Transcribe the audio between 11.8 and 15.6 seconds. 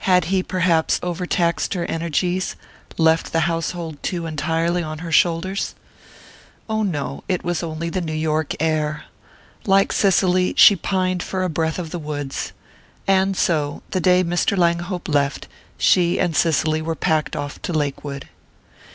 the woods.... And so, the day Mr. Langhope left,